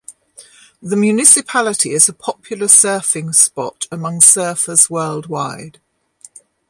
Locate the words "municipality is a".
0.95-2.13